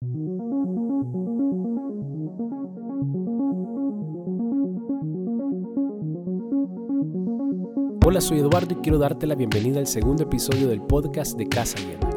[0.00, 0.12] Hola,
[8.20, 12.08] soy Eduardo y quiero darte la bienvenida al segundo episodio del podcast de Casa Llena.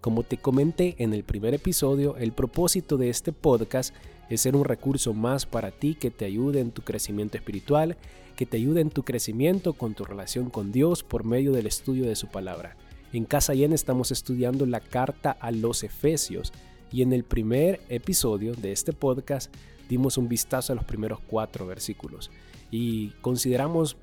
[0.00, 3.94] Como te comenté en el primer episodio, el propósito de este podcast
[4.30, 7.98] es ser un recurso más para ti que te ayude en tu crecimiento espiritual,
[8.34, 12.06] que te ayude en tu crecimiento con tu relación con Dios por medio del estudio
[12.06, 12.78] de su palabra.
[13.12, 16.52] En Casa Llena estamos estudiando la carta a los Efesios
[16.92, 19.52] y en el primer episodio de este podcast
[19.88, 22.30] dimos un vistazo a los primeros cuatro versículos
[22.70, 23.96] y consideramos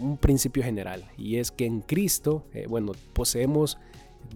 [0.00, 3.78] un principio general y es que en Cristo, eh, bueno, poseemos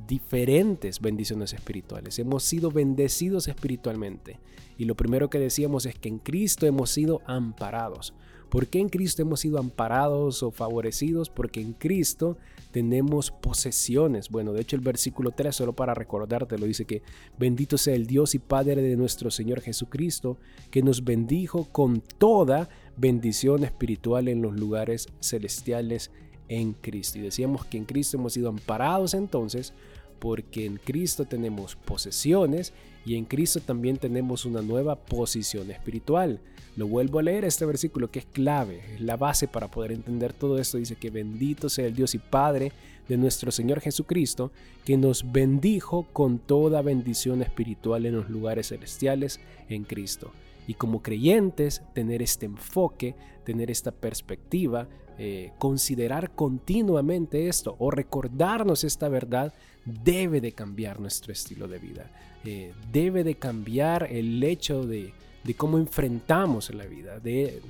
[0.06, 2.18] diferentes bendiciones espirituales.
[2.18, 4.38] Hemos sido bendecidos espiritualmente.
[4.76, 8.12] Y lo primero que decíamos es que en Cristo hemos sido amparados.
[8.48, 11.30] ¿Por qué en Cristo hemos sido amparados o favorecidos?
[11.30, 12.36] Porque en Cristo
[12.74, 14.30] tenemos posesiones.
[14.30, 17.02] Bueno, de hecho el versículo 3, solo para recordarte, lo dice que
[17.38, 20.38] bendito sea el Dios y Padre de nuestro Señor Jesucristo,
[20.72, 26.10] que nos bendijo con toda bendición espiritual en los lugares celestiales
[26.48, 27.20] en Cristo.
[27.20, 29.72] Y decíamos que en Cristo hemos sido amparados entonces
[30.18, 32.72] porque en Cristo tenemos posesiones
[33.04, 36.40] y en Cristo también tenemos una nueva posición espiritual.
[36.76, 40.32] Lo vuelvo a leer este versículo que es clave, es la base para poder entender
[40.32, 40.78] todo esto.
[40.78, 42.72] Dice que bendito sea el Dios y Padre
[43.08, 44.50] de nuestro Señor Jesucristo,
[44.84, 49.38] que nos bendijo con toda bendición espiritual en los lugares celestiales
[49.68, 50.32] en Cristo.
[50.66, 58.82] Y como creyentes, tener este enfoque, tener esta perspectiva, eh, considerar continuamente esto o recordarnos
[58.82, 59.54] esta verdad
[59.84, 62.10] debe de cambiar nuestro estilo de vida.
[62.44, 65.12] Eh, debe de cambiar el hecho de,
[65.56, 67.20] cómo enfrentamos la vida.
[67.20, 67.60] De,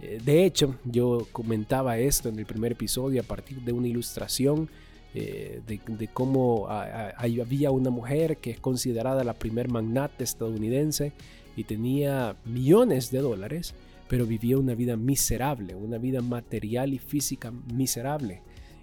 [0.00, 4.70] eh, de, hecho, yo comentaba esto en el primer episodio a partir de una ilustración
[5.12, 11.12] de, cómo había una mujer que es considerada la primer magnate estadounidense
[11.58, 13.74] y tenía millones de dólares,
[14.08, 18.42] pero vivía una vida miserable, una vida material y física miserable.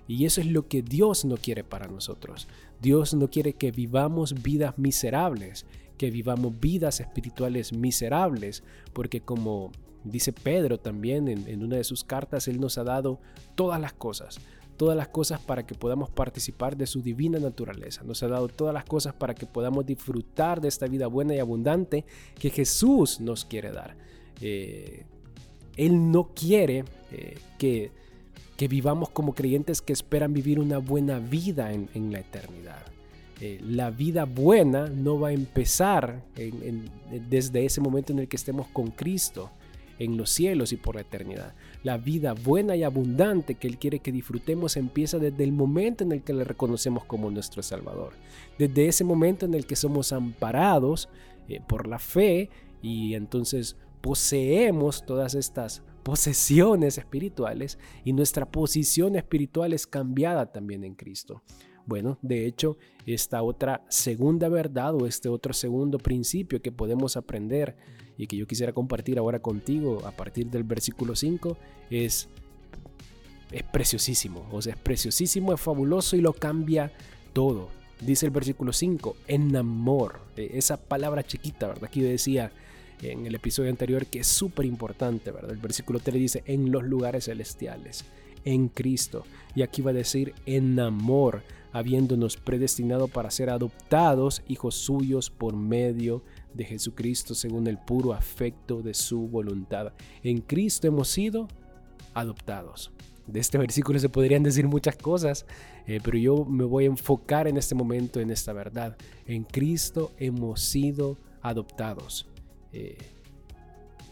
[0.10, 2.50] Y eso es lo que Dios no quiere para nosotros.
[2.82, 5.66] Dios no quiere que vivamos vidas miserables,
[5.98, 8.62] que vivamos vidas espirituales miserables,
[8.92, 9.72] porque como
[10.04, 13.22] dice Pedro también en, en, una de sus cartas, Él nos ha dado
[13.56, 14.42] todas las cosas
[14.78, 18.04] todas las cosas para que podamos participar de su divina naturaleza.
[18.04, 21.40] Nos ha dado todas las cosas para que podamos disfrutar de esta vida buena y
[21.40, 22.06] abundante
[22.38, 23.96] que Jesús nos quiere dar.
[24.42, 25.06] Eh,
[25.78, 27.92] él no quiere eh, que,
[28.58, 32.86] que, vivamos como creyentes que esperan vivir una buena vida en, la eternidad.
[33.42, 36.24] Eh, la vida buena no va a empezar
[37.30, 39.52] desde ese momento en el que estemos con Cristo
[40.00, 41.54] en los cielos y por la eternidad.
[41.84, 46.12] La vida buena y abundante que Él quiere que disfrutemos empieza desde el momento en
[46.12, 48.14] el que le reconocemos como nuestro Salvador.
[48.58, 51.10] Desde ese momento en el que somos amparados
[51.48, 52.50] eh, por la fe
[52.82, 60.94] y entonces poseemos todas estas posesiones espirituales y nuestra posición espiritual es cambiada también en
[60.94, 61.42] Cristo.
[61.86, 67.76] Bueno, de hecho, esta otra segunda verdad o este otro segundo principio que podemos aprender
[68.18, 71.58] y que yo quisiera compartir ahora contigo a partir del versículo 5
[71.90, 72.28] es,
[73.52, 74.48] es preciosísimo.
[74.52, 76.92] O sea, es preciosísimo, es fabuloso y lo cambia
[77.34, 77.70] todo.
[78.02, 80.20] Dice el versículo 5, en amor.
[80.36, 81.90] E, esa palabra chiquita, ¿verdad?
[81.94, 82.52] Yo decía
[83.02, 85.52] en el episodio anterior que es súper importante, ¿verdad?
[85.52, 88.06] El versículo 3 dice, en los lugares celestiales,
[88.44, 89.24] en Cristo.
[89.56, 91.44] Y aquí va a decir, en amor,
[91.76, 98.82] habiéndonos predestinado para ser adoptados hijos suyos por medio de Jesucristo según el puro afecto
[98.82, 99.92] de su voluntad.
[100.24, 101.50] En Cristo hemos sido
[102.14, 102.92] adoptados.
[103.28, 105.46] De este versículo se podrían decir muchas cosas,
[105.86, 108.96] eh, pero yo me voy a enfocar en este momento en esta verdad.
[109.28, 112.26] En Cristo hemos sido adoptados.
[112.72, 112.96] Eh,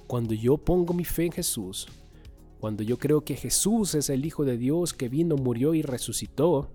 [0.06, 1.88] cuando yo pongo mi fe en Jesús,
[2.60, 6.70] cuando yo creo que Jesús es el Hijo de Dios que vino, murió y resucitó,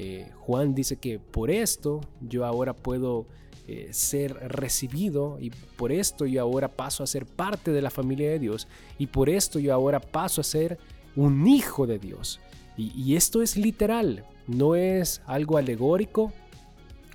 [0.00, 3.26] eh, Juan dice que por esto yo ahora puedo
[3.66, 8.30] eh, ser recibido y por esto yo ahora paso a ser parte de la familia
[8.30, 10.78] de Dios y por esto yo ahora paso a ser
[11.16, 12.38] un hijo de Dios.
[12.76, 16.32] Y, esto es literal, no es algo alegórico,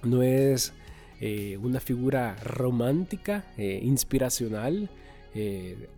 [0.03, 0.73] no es
[1.21, 4.89] eh, una figura romántica, inspiracional,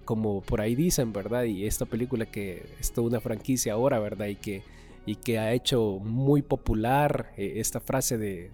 [0.06, 1.46] como por ahí dicen, ¿verdad?
[1.46, 4.28] Y esta película que es toda una franquicia ahora, ¿verdad?
[4.28, 4.62] Y que,
[5.06, 8.52] y que ha hecho muy popular esta frase de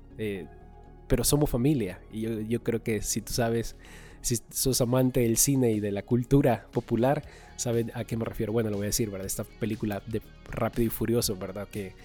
[1.12, 2.00] pero somos familia.
[2.14, 3.76] Y yo, creo que si tú sabes,
[4.22, 7.26] si sos amante del cine y de la cultura popular,
[7.58, 8.54] sabes a qué me refiero.
[8.54, 9.28] Bueno, lo voy a decir, ¿verdad?
[9.28, 11.68] Esta película de Rápido y Furioso, ¿verdad?
[11.70, 11.96] Que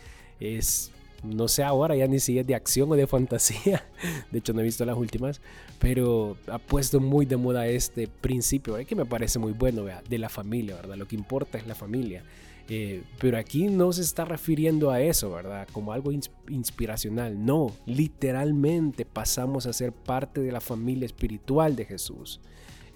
[0.40, 0.90] es
[1.22, 3.84] no sé ahora ya ni si es de acción o de fantasía,
[4.32, 5.40] de hecho no he visto las últimas,
[5.78, 10.28] pero ha puesto muy de moda este principio, que me parece muy bueno, de la
[10.28, 10.96] familia, ¿verdad?
[10.96, 12.24] Lo que importa es la familia.
[12.68, 15.68] Eh, pero aquí no se está refiriendo a eso, ¿verdad?
[15.72, 16.10] Como algo
[16.48, 17.44] inspiracional.
[17.44, 22.40] No, literalmente pasamos a ser parte de la familia espiritual de Jesús.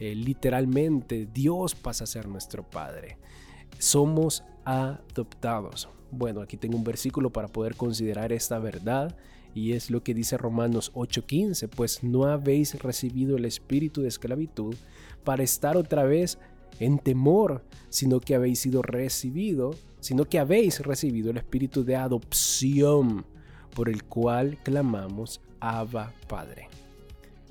[0.00, 3.18] Eh, literalmente Dios pasa a ser nuestro Padre.
[3.78, 5.88] Somos adoptados.
[6.10, 9.16] Bueno, aquí tengo un versículo para poder considerar esta verdad
[9.54, 14.74] y es lo que dice Romanos 8:15, pues no habéis recibido el espíritu de esclavitud
[15.24, 16.38] para estar otra vez
[16.78, 23.26] en temor, sino que habéis sido recibido, sino que habéis recibido el espíritu de adopción
[23.74, 26.68] por el cual clamamos Abba Padre.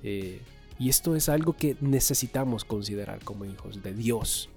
[0.04, 0.42] Eh,
[0.77, 4.50] y esto es algo que necesitamos considerar como hijos de Dios.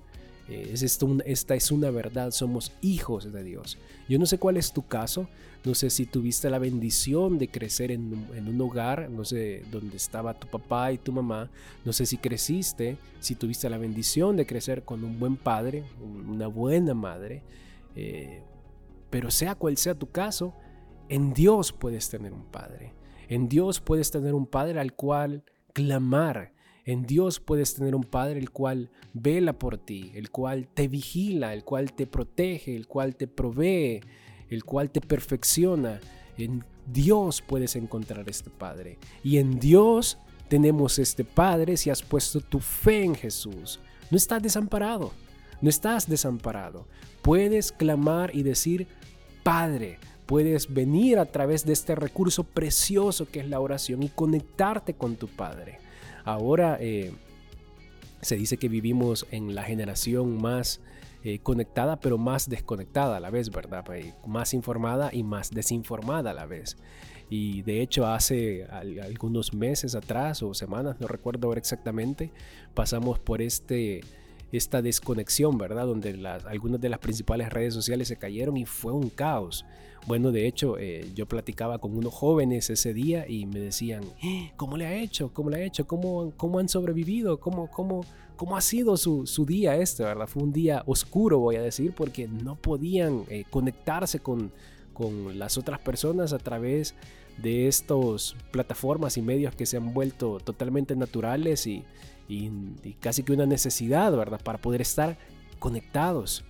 [0.48, 3.78] Eh, es esta es una verdad, somos hijos de Dios.
[4.08, 5.28] Yo no sé cuál es tu caso,
[5.64, 10.34] no sé si tuviste la bendición de crecer en, un hogar, no sé dónde estaba
[10.34, 11.50] tu papá y tu mamá,
[11.84, 15.84] no sé si creciste, si tuviste la bendición de crecer con un buen padre,
[16.28, 17.42] una buena madre,
[17.94, 18.42] eh,
[19.10, 20.54] pero sea cual sea tu caso,
[21.08, 22.94] en Dios puedes tener un padre.
[23.28, 26.52] En Dios puedes tener un padre al cual clamar,
[26.84, 31.54] en Dios puedes tener un Padre el cual vela por ti, el cual te vigila,
[31.54, 34.00] el cual te protege, el cual te provee,
[34.50, 36.00] el cual te perfecciona.
[36.36, 38.98] En Dios puedes encontrar este Padre.
[39.22, 40.18] Y en Dios
[40.48, 43.78] tenemos este Padre si has puesto tu fe en Jesús.
[44.10, 45.12] No estás desamparado,
[45.60, 46.86] no estás desamparado.
[47.22, 48.88] Puedes clamar y decir,
[49.44, 54.94] Padre, puedes venir a través de este recurso precioso que es la oración y conectarte
[54.94, 55.78] con tu Padre.
[56.24, 57.12] Ahora eh,
[58.20, 60.80] se dice que vivimos en la generación más
[61.24, 63.84] eh, conectada, pero más desconectada a la vez, ¿verdad?
[63.84, 66.76] Pues, más informada y más desinformada a la vez.
[67.30, 68.66] Y de hecho hace
[69.02, 72.30] algunos meses atrás o semanas, no recuerdo ahora exactamente,
[72.74, 74.02] pasamos por este
[74.52, 75.86] esta desconexión, ¿verdad?
[75.86, 76.10] Donde
[76.46, 79.64] algunas de las principales redes sociales se cayeron y fue un caos.
[80.06, 84.52] Bueno, de hecho, eh, yo platicaba con unos jóvenes ese día y me decían, eh,
[84.56, 85.32] ¿cómo le ha hecho?
[85.32, 85.86] ¿Cómo le ha hecho?
[85.86, 87.38] ¿Cómo, cómo han sobrevivido?
[87.38, 88.04] ¿Cómo, cómo,
[88.36, 90.26] cómo ha sido su, su, día este, verdad?
[90.26, 94.52] Fue un día oscuro, voy a decir, porque no podían eh, conectarse con,
[94.92, 96.94] con las otras personas a través
[97.38, 101.84] de estas plataformas y medios que se han vuelto totalmente naturales y,
[102.28, 102.50] y,
[103.00, 104.40] casi que una necesidad, ¿verdad?
[104.42, 105.18] Para poder estar
[105.58, 106.44] conectados.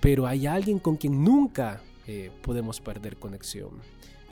[0.00, 3.70] Pero hay alguien con quien nunca eh, podemos perder conexión.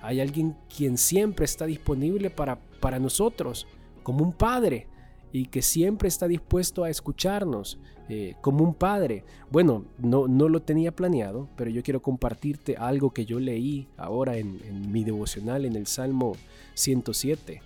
[0.03, 3.67] Hay alguien quien siempre está disponible para, para nosotros,
[4.03, 4.87] como un padre,
[5.33, 7.79] y que siempre está dispuesto a escucharnos,
[8.09, 9.25] eh, como un padre.
[9.51, 14.37] Bueno, no, no lo tenía planeado, pero yo quiero compartirte algo que yo leí ahora
[14.37, 16.37] en, mi devocional en el Salmo
[16.75, 17.63] 107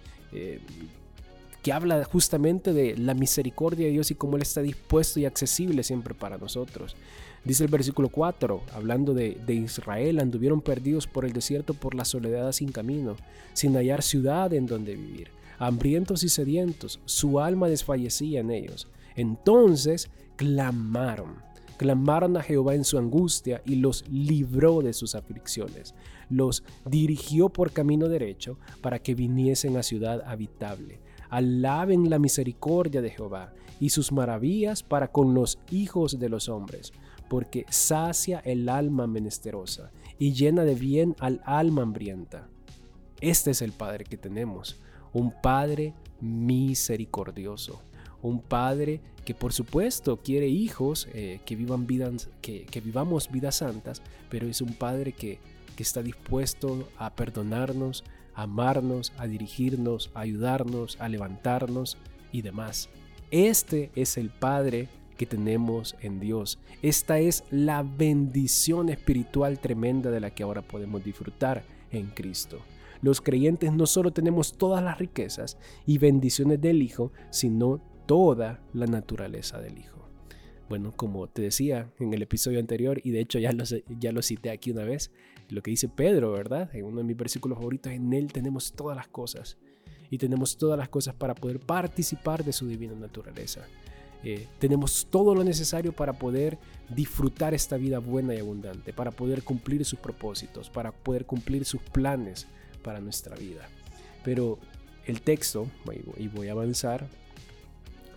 [1.62, 5.82] que habla justamente de la misericordia de Dios y cómo Él está dispuesto y accesible
[5.82, 6.96] siempre para nosotros.
[7.44, 12.52] Dice el versículo 4, hablando de, Israel, anduvieron perdidos por el desierto por la soledad
[12.52, 13.16] sin camino,
[13.54, 18.88] sin hallar ciudad en donde vivir, hambrientos y sedientos, su alma desfallecía en ellos.
[19.16, 21.36] Entonces clamaron,
[21.78, 25.94] clamaron a Jehová en su angustia y los libró de sus aflicciones,
[26.28, 33.10] los dirigió por camino derecho para que viniesen a ciudad habitable Alaben la misericordia de
[33.10, 36.92] Jehová y sus maravillas para con los hijos de los hombres,
[37.28, 42.48] porque sacia el alma menesterosa y llena de bien al alma hambrienta.
[43.20, 44.80] Este es el Padre que tenemos,
[45.12, 47.80] un Padre misericordioso,
[48.22, 53.56] un Padre que por supuesto quiere hijos eh, que, vivan vidas, que, que, vivamos vidas
[53.56, 55.38] santas, pero es un Padre que,
[55.76, 58.04] que está dispuesto a perdonarnos,
[58.42, 61.98] amarnos, a dirigirnos, a ayudarnos, a levantarnos
[62.32, 62.88] y demás.
[63.30, 66.58] Este es el Padre que tenemos en Dios.
[66.82, 72.58] Esta es la bendición espiritual tremenda de la que ahora podemos disfrutar en Cristo.
[73.02, 78.86] Los creyentes no solo tenemos todas las riquezas y bendiciones del Hijo, sino toda la
[78.86, 80.08] naturaleza del Hijo.
[80.68, 83.64] Bueno, como te decía en el episodio anterior, y de hecho ya lo,
[83.98, 85.10] ya lo cité aquí una vez,
[85.50, 86.74] lo que dice Pedro, ¿verdad?
[86.74, 89.58] En uno de mis versículos favoritos, en Él tenemos todas las cosas.
[90.10, 93.62] Y tenemos todas las cosas para poder participar de su divina naturaleza.
[94.22, 99.42] Eh, tenemos todo lo necesario para poder disfrutar esta vida buena y abundante, para poder
[99.42, 102.46] cumplir sus propósitos, para poder cumplir sus planes
[102.82, 103.68] para nuestra vida.
[104.24, 104.58] Pero
[105.06, 105.68] el texto,
[106.18, 107.08] y voy a avanzar,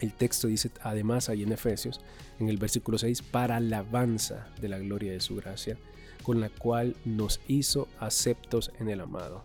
[0.02, 2.02] el texto dice además ahí en Efesios,
[2.40, 5.78] en el versículo 6, para alabanza de la gloria de su gracia,
[6.24, 9.44] con la cual nos hizo aceptos en el amado.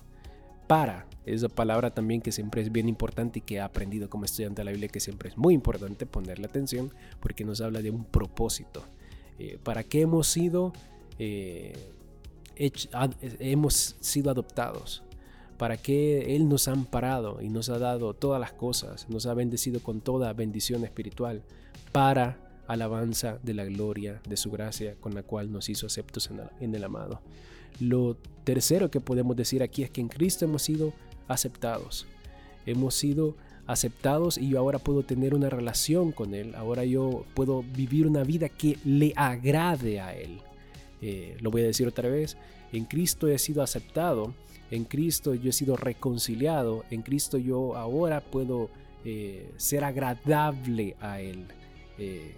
[0.66, 4.60] Para, esa palabra también que siempre es bien importante y que he aprendido como estudiante
[4.60, 8.04] de la Biblia que siempre es muy importante ponerle atención porque nos habla de un
[8.04, 8.84] propósito.
[9.38, 10.72] Eh, ¿Para qué hemos sido,
[11.18, 11.74] eh,
[12.56, 15.02] hemos sido adoptados?
[15.58, 19.08] ¿Para qué Él nos ha amparado y nos ha dado todas las cosas?
[19.08, 21.42] Nos ha bendecido con toda bendición espiritual
[21.92, 26.74] para alabanza de la gloria de su gracia con la cual nos hizo aceptos en
[26.74, 27.20] el, amado.
[27.80, 30.92] Lo tercero que podemos decir aquí es que en Cristo hemos sido
[31.26, 32.06] aceptados.
[32.66, 36.54] Hemos sido aceptados y yo ahora puedo tener una relación con Él.
[36.54, 40.40] Ahora yo puedo vivir una vida que le agrade a Él.
[41.00, 42.36] Eh, lo voy a decir otra vez.
[42.72, 44.34] En Cristo he sido aceptado.
[44.70, 46.84] En Cristo yo he sido reconciliado.
[46.90, 48.68] En Cristo yo ahora puedo
[49.06, 51.46] eh, ser agradable a Él.
[51.96, 52.34] Eh,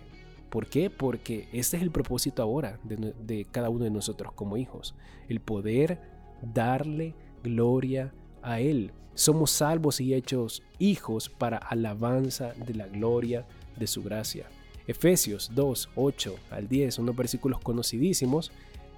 [0.50, 0.90] ¿Por qué?
[0.90, 4.96] Porque este es el propósito ahora de, cada uno de nosotros como hijos,
[5.28, 6.00] el poder
[6.42, 7.14] darle
[7.44, 8.92] gloria a Él.
[9.14, 13.46] Somos salvos y hechos hijos para alabanza de la gloria
[13.78, 14.46] de su gracia.
[14.88, 18.50] Efesios 2, 8 al 10, unos versículos conocidísimos.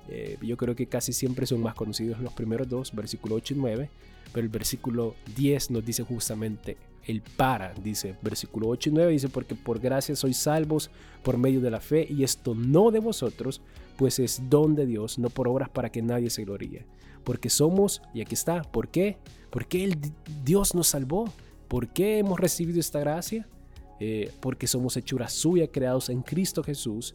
[0.09, 3.56] Eh, yo creo que casi siempre son más conocidos los primeros dos, versículo 8 y
[3.59, 3.90] 9,
[4.32, 9.28] pero el versículo 10 nos dice justamente el para, dice versículo 8 y 9, dice,
[9.28, 10.90] porque por gracia sois salvos
[11.23, 13.61] por medio de la fe, y esto no de vosotros,
[13.97, 16.87] pues es don de Dios, no por obras para que nadie se gloríe.
[17.25, 19.16] Porque somos, y aquí está, ¿por qué?
[19.50, 19.99] Porque el,
[20.44, 21.32] Dios nos salvó.
[21.68, 23.47] ¿Por qué hemos recibido esta gracia?
[24.00, 27.14] Eh, porque somos hechura suya, creados en Cristo Jesús,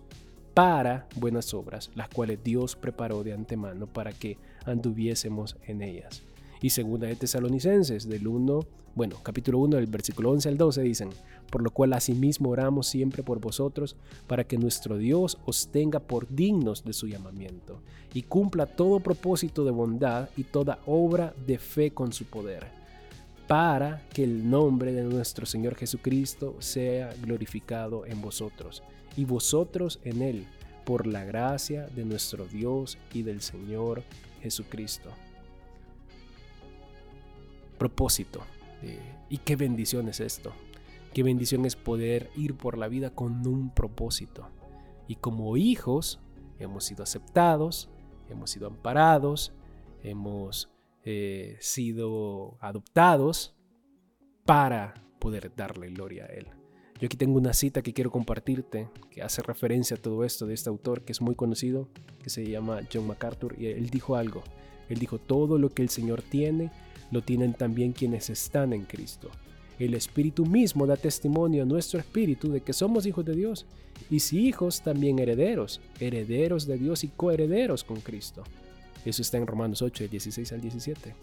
[0.53, 6.23] para buenas obras, las cuales Dios preparó de antemano para que anduviésemos en ellas.
[6.61, 8.61] Y segunda de Tesalonicenses, del 1
[8.97, 11.09] bueno, capítulo 1 del versículo 11 al 12 dicen,
[11.51, 16.27] por lo cual asimismo oramos siempre por vosotros, para que nuestro Dios os tenga por
[16.27, 17.79] dignos de su llamamiento,
[18.15, 22.65] y cumpla todo propósito de bondad y toda obra de fe con su poder,
[23.47, 28.81] para que el nombre de nuestro Señor Jesucristo sea glorificado en vosotros,
[29.15, 30.47] y vosotros en él,
[30.85, 34.01] por la gracia de nuestro Dios y del Señor
[34.41, 35.11] Jesucristo.
[37.77, 38.41] Propósito
[39.29, 40.53] y qué bendición es esto.
[41.13, 44.49] Qué bendición es poder ir por la vida con un propósito.
[45.07, 46.19] Y como hijos
[46.59, 47.89] hemos sido aceptados,
[48.29, 49.53] hemos sido amparados,
[50.03, 50.69] hemos
[51.03, 53.55] eh, sido adoptados
[54.45, 56.47] para poder darle gloria a Él.
[56.99, 60.55] Yo aquí tengo una cita que quiero compartirte que hace referencia a todo esto de
[60.55, 61.89] este autor que es muy conocido,
[62.23, 64.43] que se llama John MacArthur, y él dijo algo.
[64.89, 66.71] Él dijo, todo lo que el Señor tiene
[67.11, 69.29] lo tienen también quienes están en Cristo.
[69.79, 73.65] El Espíritu mismo da testimonio a nuestro espíritu de que somos hijos de Dios,
[74.09, 78.43] y si hijos, también herederos, herederos de Dios y coherederos con Cristo.
[79.05, 81.15] Eso está en Romanos 8, 16 al 17.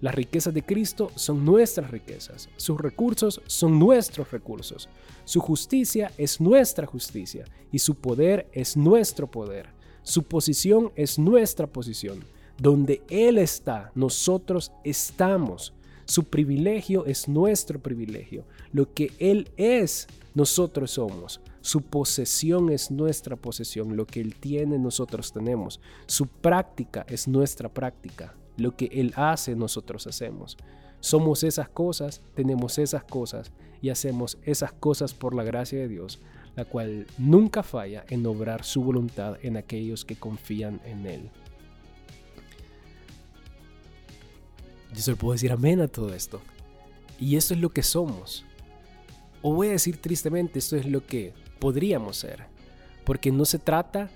[0.00, 4.88] Las riquezas de Cristo son nuestras riquezas, sus recursos son nuestros recursos,
[5.24, 9.68] su justicia es nuestra justicia y su poder es nuestro poder,
[10.02, 12.24] su posición es nuestra posición
[12.60, 15.72] donde Él está, nosotros estamos.
[16.04, 18.44] Su privilegio es nuestro privilegio.
[18.72, 21.40] Lo que Él es, nosotros somos.
[21.62, 23.96] Su posesión es nuestra posesión.
[23.96, 25.80] Lo que Él tiene, nosotros tenemos.
[26.06, 28.34] Su práctica es nuestra práctica.
[28.56, 30.58] Lo que Él hace, nosotros hacemos.
[31.00, 36.18] Somos esas cosas, tenemos esas cosas y hacemos esas cosas por la gracia de Dios,
[36.56, 41.30] la cual nunca falla en obrar su voluntad en aquellos que confían en Él.
[44.94, 46.40] Yo solo puedo decir amén a todo esto.
[47.18, 48.44] Y esto es lo que somos.
[49.42, 52.46] O voy a decir tristemente, esto es lo que podríamos ser.
[53.04, 54.10] Porque no se trata,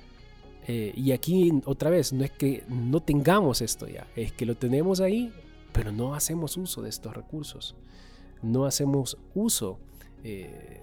[0.66, 4.56] eh, y aquí otra vez, no es que no tengamos esto ya, es que lo
[4.56, 5.32] tenemos ahí,
[5.72, 7.76] pero no hacemos uso de estos recursos.
[8.42, 9.78] No hacemos uso
[10.22, 10.82] eh,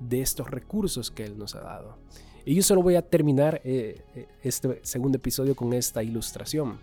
[0.00, 1.98] de estos recursos que Él nos ha dado.
[2.44, 4.02] Y yo solo voy a terminar eh,
[4.42, 6.78] este segundo episodio con esta ilustración.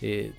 [0.00, 0.32] Eh,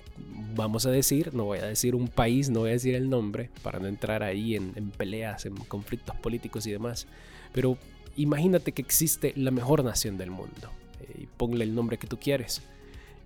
[0.54, 3.50] vamos a decir, no voy a decir un país, no voy a decir el nombre,
[3.62, 7.06] para no entrar ahí en, peleas, en conflictos políticos y demás,
[7.52, 7.78] pero
[8.16, 12.18] imagínate que existe la mejor nación del mundo, eh, y ponle el nombre que tú
[12.18, 12.62] quieres.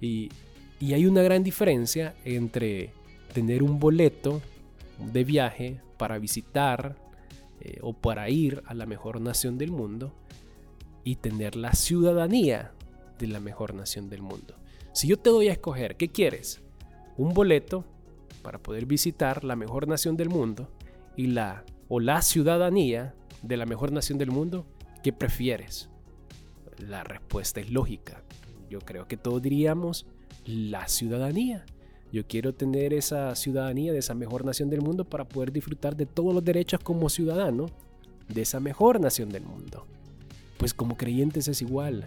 [0.00, 0.30] Y,
[0.92, 2.90] hay una gran diferencia entre
[3.32, 4.42] tener un boleto
[4.98, 6.94] de viaje para visitar
[7.62, 10.12] eh, o para ir a la mejor nación del mundo
[11.02, 12.72] y tener la ciudadanía
[13.18, 14.54] de la mejor nación del mundo.
[14.94, 16.60] Si yo te doy a escoger, ¿qué quieres?
[17.16, 17.84] Un boleto
[18.42, 20.70] para poder visitar la mejor nación del mundo
[21.16, 24.66] y la o la ciudadanía de la mejor nación del mundo,
[25.02, 25.88] ¿qué prefieres?
[26.78, 28.22] La respuesta es lógica.
[28.70, 30.06] yo creo que todos diríamos
[30.46, 31.66] la ciudadanía.
[32.12, 36.06] Yo quiero tener esa ciudadanía de esa mejor nación del mundo para poder disfrutar de
[36.06, 37.66] todos los derechos como ciudadano
[38.28, 39.88] de esa mejor nación del mundo.
[40.56, 42.04] Pues como creyentes es igual.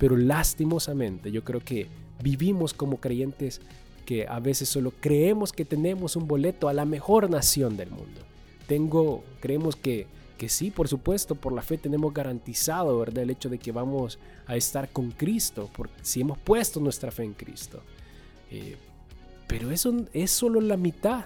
[0.00, 1.86] Pero lastimosamente yo creo que
[2.22, 3.60] vivimos como creyentes
[4.04, 8.20] que a veces solo creemos que tenemos un boleto a la mejor nación del mundo.
[8.66, 10.06] Tengo, creemos que,
[10.38, 13.22] que sí, por supuesto, por la fe tenemos garantizado, ¿verdad?
[13.22, 17.24] El hecho de que vamos a estar con Cristo, porque si hemos puesto nuestra fe
[17.24, 17.82] en Cristo.
[18.50, 18.76] Eh,
[19.46, 21.24] pero eso es solo la mitad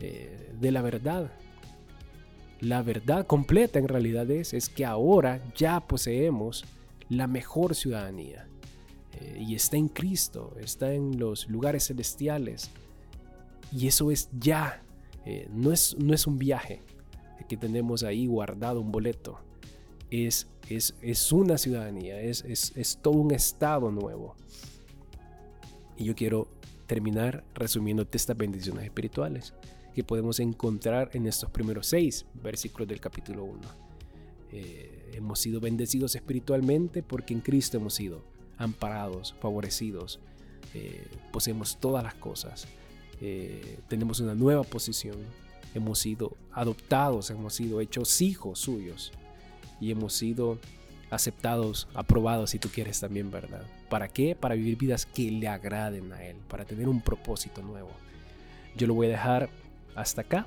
[0.00, 1.30] eh, de la verdad.
[2.60, 6.64] La verdad completa en realidad es, es que ahora ya poseemos
[7.08, 8.48] la mejor ciudadanía.
[9.20, 12.70] Eh, y está en Cristo, está en los lugares celestiales.
[13.72, 14.82] Y eso es ya,
[15.24, 16.82] eh, no, es, no es un viaje
[17.48, 19.40] que tenemos ahí guardado un boleto.
[20.10, 24.34] Es, es, es una ciudadanía, es, es, es todo un estado nuevo.
[25.96, 26.48] Y yo quiero
[26.86, 29.54] terminar resumiéndote estas bendiciones espirituales
[29.94, 33.60] que podemos encontrar en estos primeros seis versículos del capítulo 1.
[34.52, 38.22] Eh, hemos sido bendecidos espiritualmente porque en Cristo hemos sido
[38.58, 40.20] amparados, favorecidos,
[40.74, 42.66] eh, poseemos todas las cosas,
[43.20, 45.16] eh, tenemos una nueva posición,
[45.74, 49.12] hemos sido adoptados, hemos sido hechos hijos suyos
[49.80, 50.58] y hemos sido
[51.10, 53.62] aceptados, aprobados si tú quieres también, ¿verdad?
[53.88, 54.34] ¿Para qué?
[54.34, 57.90] Para vivir vidas que le agraden a Él, para tener un propósito nuevo.
[58.76, 59.48] Yo lo voy a dejar
[59.94, 60.46] hasta acá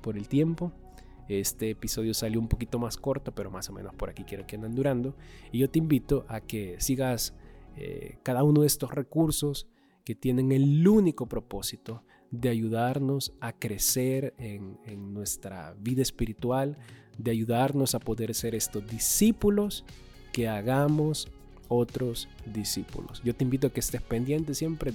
[0.00, 0.72] por el tiempo.
[1.28, 4.56] Este episodio salió un poquito más corto, pero más o menos por aquí quiero que
[4.56, 5.14] anden durando.
[5.52, 7.32] Y yo te invito a que sigas
[7.76, 9.66] eh, cada uno de estos recursos
[10.04, 14.78] que tienen el único propósito de ayudarnos a crecer en,
[15.12, 16.76] nuestra vida espiritual,
[17.18, 19.84] de ayudarnos a poder ser estos discípulos
[20.32, 21.28] que hagamos
[21.68, 23.20] otros discípulos.
[23.24, 24.92] Yo te invito a que estés pendiente siempre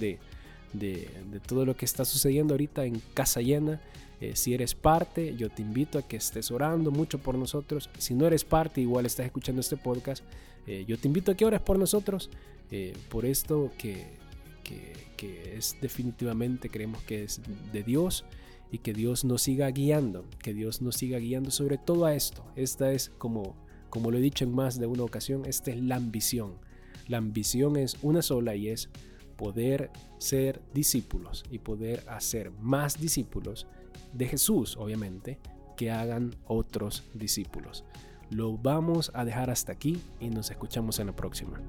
[0.78, 1.10] de,
[1.46, 3.80] todo lo que está sucediendo ahorita en Casa Llena.
[4.20, 7.90] Eh, si eres parte, yo te invito a que estés orando mucho por nosotros.
[7.98, 10.24] Si no eres parte, igual estás escuchando este podcast,
[10.66, 12.30] eh, yo te invito a que ores por nosotros,
[12.70, 14.06] eh, por esto que,
[14.64, 17.40] que, que es definitivamente, creemos que es
[17.72, 18.24] de Dios
[18.72, 22.44] y que Dios nos siga guiando, que Dios nos siga guiando sobre todo a esto.
[22.56, 23.54] Esta es como,
[23.90, 26.54] como lo he dicho en más de una ocasión, esta es la ambición.
[27.08, 28.88] La ambición es una sola y es
[29.36, 33.66] poder ser discípulos y poder hacer más discípulos
[34.12, 35.38] de Jesús, obviamente,
[35.76, 37.84] que hagan otros discípulos.
[38.30, 41.60] Lo vamos a dejar hasta aquí y nos escuchamos en la próxima.